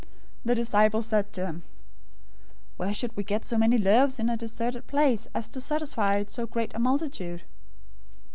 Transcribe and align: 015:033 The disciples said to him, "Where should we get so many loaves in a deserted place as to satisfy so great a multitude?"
015:033 0.01 0.07
The 0.45 0.55
disciples 0.55 1.05
said 1.05 1.31
to 1.33 1.45
him, 1.45 1.63
"Where 2.77 2.91
should 2.91 3.15
we 3.15 3.23
get 3.23 3.45
so 3.45 3.55
many 3.59 3.77
loaves 3.77 4.17
in 4.19 4.29
a 4.29 4.35
deserted 4.35 4.87
place 4.87 5.27
as 5.35 5.47
to 5.51 5.61
satisfy 5.61 6.23
so 6.25 6.47
great 6.47 6.71
a 6.73 6.79
multitude?" 6.79 7.43